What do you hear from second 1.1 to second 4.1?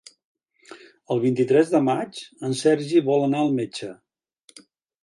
El vint-i-tres de maig en Sergi vol anar al metge.